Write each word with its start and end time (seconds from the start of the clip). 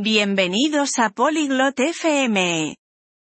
Bienvenidos 0.00 1.00
a 1.00 1.10
Polyglot 1.10 1.80
FM. 1.80 2.76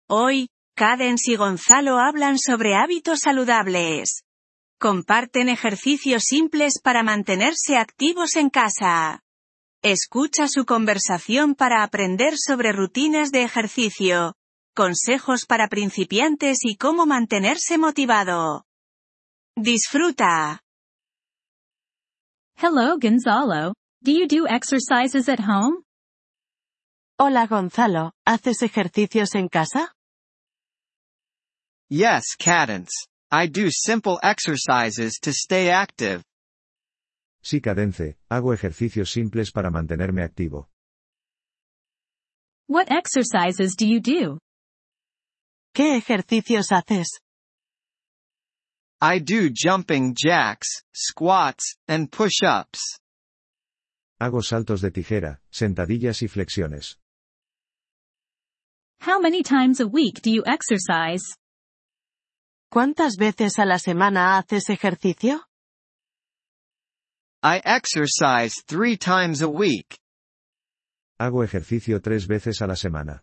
Hoy, 0.09 0.49
Cadence 0.75 1.31
y 1.31 1.35
Gonzalo 1.35 1.99
hablan 1.99 2.39
sobre 2.39 2.73
hábitos 2.73 3.19
saludables. 3.19 4.23
Comparten 4.79 5.49
ejercicios 5.49 6.23
simples 6.23 6.81
para 6.83 7.03
mantenerse 7.03 7.77
activos 7.77 8.35
en 8.37 8.49
casa. 8.49 9.21
Escucha 9.83 10.47
su 10.47 10.65
conversación 10.65 11.53
para 11.53 11.83
aprender 11.83 12.39
sobre 12.43 12.71
rutinas 12.71 13.29
de 13.29 13.43
ejercicio, 13.43 14.33
consejos 14.73 15.45
para 15.45 15.67
principiantes 15.67 16.57
y 16.63 16.75
cómo 16.75 17.05
mantenerse 17.05 17.77
motivado. 17.77 18.65
Disfruta. 19.55 20.63
Hello, 22.57 22.97
Gonzalo. 22.99 23.75
Do 24.01 24.11
you 24.11 24.25
do 24.25 24.47
exercises 24.47 25.29
at 25.29 25.39
home? 25.39 25.82
Hola 27.25 27.47
Gonzalo, 27.47 28.11
¿haces 28.25 28.63
ejercicios 28.63 29.33
en 29.35 29.47
casa? 29.47 29.93
Yes, 31.89 32.35
Cadence. 32.37 32.91
I 33.31 33.47
do 33.47 33.69
simple 33.71 34.19
exercises 34.21 35.19
to 35.21 35.31
stay 35.31 35.69
active. 35.69 36.21
Sí, 37.41 37.61
Cadence, 37.61 38.17
hago 38.29 38.53
ejercicios 38.53 39.09
simples 39.09 39.53
para 39.53 39.69
mantenerme 39.71 40.21
activo. 40.21 40.67
What 42.67 42.91
exercises 42.91 43.77
do 43.77 43.85
you 43.85 44.01
do? 44.01 44.39
¿Qué 45.73 45.95
ejercicios 45.95 46.73
haces? 46.73 47.21
I 48.99 49.19
do 49.19 49.49
jumping 49.49 50.13
jacks, 50.13 50.83
squats, 50.93 51.77
and 51.87 52.11
push-ups. 52.11 52.99
Hago 54.19 54.41
saltos 54.41 54.81
de 54.81 54.91
tijera, 54.91 55.39
sentadillas 55.49 56.21
y 56.21 56.27
flexiones. 56.27 56.99
How 59.03 59.19
many 59.19 59.43
times 59.43 59.81
a 59.81 59.85
week 59.85 60.21
do 60.21 60.31
you 60.31 60.43
exercise? 60.45 61.35
¿Cuántas 62.73 63.17
veces 63.19 63.59
a 63.59 63.65
la 63.65 63.77
semana 63.77 64.37
haces 64.37 64.69
ejercicio? 64.69 65.41
I 67.43 67.61
exercise 67.65 68.63
three 68.65 68.95
times 68.95 69.41
a 69.41 69.49
week. 69.49 69.99
Hago 71.19 71.43
ejercicio 71.43 72.01
tres 72.01 72.25
veces 72.27 72.61
a 72.61 72.65
la 72.67 72.75
semana. 72.75 73.19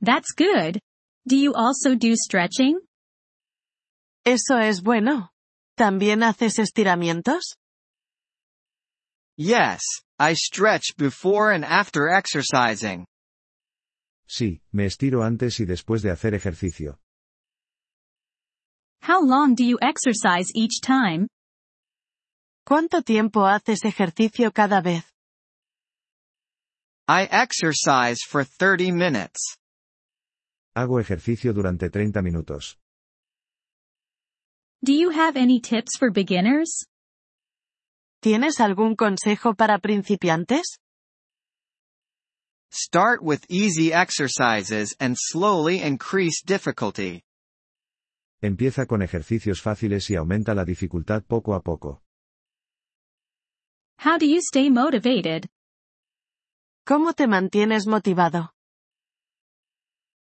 That's 0.00 0.32
good. 0.34 0.80
Do 1.28 1.36
you 1.36 1.52
also 1.52 1.94
do 1.94 2.16
stretching? 2.16 2.78
Eso 4.24 4.56
es 4.56 4.80
bueno. 4.80 5.28
¿También 5.76 6.22
haces 6.22 6.58
estiramientos? 6.58 7.56
Yes, 9.36 9.82
I 10.18 10.32
stretch 10.32 10.96
before 10.96 11.52
and 11.52 11.66
after 11.66 12.08
exercising. 12.08 13.04
Sí, 14.36 14.60
me 14.72 14.86
estiro 14.86 15.22
antes 15.22 15.60
y 15.60 15.64
después 15.64 16.02
de 16.02 16.10
hacer 16.10 16.34
ejercicio. 16.34 16.98
How 19.00 19.22
long 19.24 19.54
do 19.54 19.62
you 19.62 19.78
exercise 19.80 20.50
each 20.56 20.80
time? 20.80 21.28
¿Cuánto 22.66 23.02
tiempo 23.02 23.46
haces 23.46 23.84
ejercicio 23.84 24.50
cada 24.50 24.80
vez? 24.80 25.04
I 27.06 27.28
exercise 27.30 28.18
for 28.26 28.44
30 28.44 28.90
minutes. 28.92 29.56
Hago 30.74 30.98
ejercicio 30.98 31.52
durante 31.52 31.88
30 31.88 32.20
minutos. 32.20 32.76
Do 34.82 34.92
you 34.92 35.10
have 35.10 35.36
any 35.36 35.60
tips 35.60 35.96
for 35.96 36.10
beginners? 36.10 36.88
¿Tienes 38.20 38.58
algún 38.58 38.96
consejo 38.96 39.54
para 39.54 39.78
principiantes? 39.78 40.80
Start 42.76 43.22
with 43.22 43.46
easy 43.48 43.92
exercises 43.92 44.96
and 44.98 45.14
slowly 45.16 45.80
increase 45.80 46.42
difficulty. 46.44 47.22
Empieza 48.42 48.86
con 48.88 49.00
ejercicios 49.00 49.62
fáciles 49.62 50.10
y 50.10 50.16
aumenta 50.16 50.54
la 50.56 50.64
dificultad 50.64 51.22
poco 51.22 51.54
a 51.54 51.60
poco. 51.62 52.02
How 53.98 54.18
do 54.18 54.26
you 54.26 54.40
stay 54.40 54.70
motivated? 54.70 55.46
¿Cómo 56.84 57.12
te 57.14 57.28
mantienes 57.28 57.86
motivado? 57.86 58.50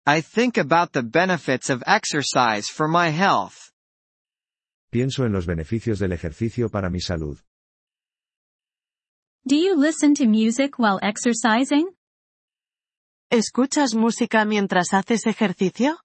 I 0.07 0.21
think 0.21 0.57
about 0.57 0.93
the 0.93 1.03
benefits 1.03 1.69
of 1.69 1.83
exercise 1.84 2.69
for 2.71 2.87
my 2.87 3.09
health. 3.11 3.73
Pienso 4.93 5.25
en 5.25 5.33
los 5.33 5.47
beneficios 5.47 5.99
del 5.99 6.13
ejercicio 6.13 6.69
para 6.69 6.91
mi 6.91 7.01
salud. 7.01 7.41
Do 9.45 9.57
you 9.57 9.75
listen 9.75 10.15
to 10.15 10.27
music 10.27 10.78
while 10.78 11.01
exercising? 11.03 11.96
¿Escuchas 13.31 13.95
música 13.95 14.45
mientras 14.45 14.93
haces 14.95 15.27
ejercicio? 15.27 15.99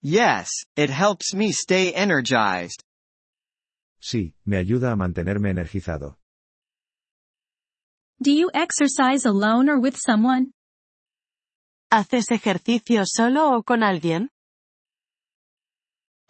Yes, 0.00 0.48
it 0.74 0.88
helps 0.88 1.34
me 1.34 1.50
stay 1.52 1.92
energized. 1.94 2.82
Sí, 4.00 4.34
me 4.46 4.56
ayuda 4.56 4.92
a 4.92 4.96
mantenerme 4.96 5.50
energizado. 5.50 6.16
Do 8.20 8.30
you 8.30 8.48
exercise 8.54 9.26
alone 9.26 9.68
or 9.70 9.78
with 9.78 9.96
someone? 9.96 10.52
¿Haces 11.92 12.30
ejercicio 12.30 13.04
solo 13.04 13.54
o 13.54 13.62
con 13.62 13.82
alguien? 13.82 14.30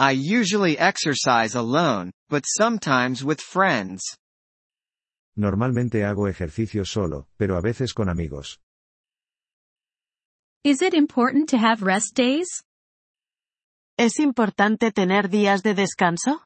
I 0.00 0.12
usually 0.12 0.76
exercise 0.76 1.54
alone, 1.56 2.10
but 2.28 2.44
sometimes 2.46 3.22
with 3.22 3.40
friends. 3.40 4.16
Normalmente 5.36 6.04
hago 6.04 6.26
ejercicio 6.26 6.84
solo, 6.84 7.28
pero 7.36 7.56
a 7.56 7.60
veces 7.60 7.94
con 7.94 8.08
amigos. 8.08 8.60
Is 10.64 10.82
it 10.82 10.92
important 10.92 11.48
to 11.50 11.56
have 11.58 11.82
rest 11.82 12.14
days? 12.16 12.48
¿Es 13.96 14.18
importante 14.18 14.90
tener 14.92 15.28
días 15.28 15.62
de 15.62 15.74
descanso? 15.74 16.42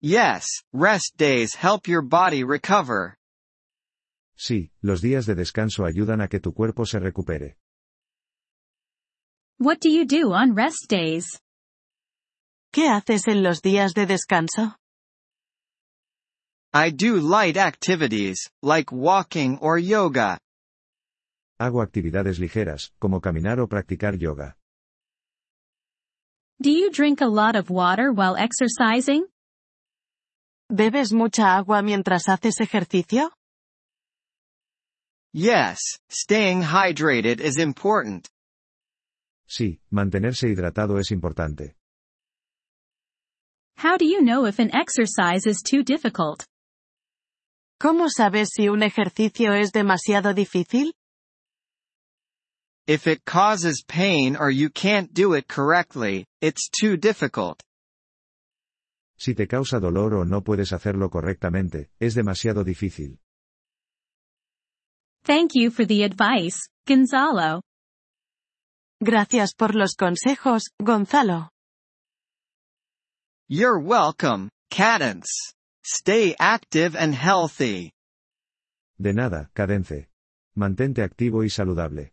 Yes, 0.00 0.46
rest 0.72 1.16
days 1.16 1.54
help 1.54 1.86
your 1.86 2.02
body 2.02 2.42
recover. 2.42 3.16
Sí, 4.36 4.70
los 4.82 5.00
días 5.00 5.26
de 5.26 5.34
descanso 5.34 5.84
ayudan 5.84 6.20
a 6.20 6.28
que 6.28 6.40
tu 6.40 6.52
cuerpo 6.52 6.84
se 6.86 6.98
recupere. 6.98 7.56
What 9.58 9.80
do 9.80 9.88
you 9.88 10.04
do 10.04 10.32
on 10.32 10.54
rest 10.54 10.88
days? 10.88 11.40
¿Qué 12.72 12.88
haces 12.88 13.26
en 13.28 13.42
los 13.42 13.60
días 13.62 13.94
de 13.94 14.06
descanso? 14.06 14.76
I 16.72 16.90
do 16.90 17.20
light 17.20 17.56
activities, 17.56 18.50
like 18.62 18.92
walking 18.92 19.58
or 19.60 19.78
yoga. 19.78 20.38
Hago 21.58 21.82
actividades 21.82 22.38
ligeras, 22.38 22.92
como 23.00 23.20
caminar 23.20 23.58
o 23.58 23.66
practicar 23.68 24.16
yoga. 24.16 24.56
Do 26.60 26.70
you 26.70 26.90
drink 26.90 27.20
a 27.20 27.26
lot 27.26 27.56
of 27.56 27.68
water 27.70 28.12
while 28.12 28.36
exercising? 28.36 29.26
¿Bebes 30.70 31.12
mucha 31.12 31.56
agua 31.56 31.82
mientras 31.82 32.28
haces 32.28 32.60
ejercicio? 32.60 33.32
Yes, 35.32 35.78
staying 36.08 36.62
hydrated 36.62 37.40
is 37.40 37.58
important. 37.58 38.28
Sí, 39.48 39.80
mantenerse 39.90 40.48
hidratado 40.48 40.98
es 40.98 41.10
importante. 41.10 41.74
How 43.78 43.96
do 43.96 44.04
you 44.04 44.20
know 44.22 44.46
if 44.46 44.58
an 44.58 44.70
exercise 44.74 45.46
is 45.46 45.62
too 45.62 45.82
difficult? 45.82 46.44
¿Cómo 47.80 48.08
sabes 48.08 48.50
si 48.54 48.68
un 48.68 48.82
ejercicio 48.82 49.52
es 49.54 49.72
demasiado 49.72 50.34
difícil? 50.34 50.92
If 52.88 53.06
it 53.06 53.22
causes 53.26 53.84
pain 53.86 54.34
or 54.34 54.50
you 54.50 54.70
can't 54.70 55.12
do 55.12 55.34
it 55.34 55.46
correctly, 55.46 56.24
it's 56.40 56.70
too 56.70 56.96
difficult. 56.96 57.62
Si 59.18 59.34
te 59.34 59.46
causa 59.46 59.78
dolor 59.78 60.14
o 60.14 60.24
no 60.24 60.40
puedes 60.40 60.72
hacerlo 60.72 61.10
correctamente, 61.10 61.90
es 62.00 62.14
demasiado 62.14 62.64
difícil. 62.64 63.18
Thank 65.22 65.50
you 65.54 65.70
for 65.70 65.84
the 65.84 66.02
advice, 66.02 66.70
Gonzalo. 66.86 67.60
Gracias 69.04 69.52
por 69.52 69.74
los 69.74 69.94
consejos, 69.94 70.70
Gonzalo. 70.82 71.50
You're 73.50 73.78
welcome, 73.78 74.48
Cadence. 74.70 75.28
Stay 75.84 76.34
active 76.38 76.96
and 76.96 77.14
healthy. 77.14 77.92
De 78.98 79.12
nada, 79.12 79.50
Cadence. 79.54 80.08
Mantente 80.56 81.02
activo 81.02 81.44
y 81.44 81.50
saludable. 81.50 82.12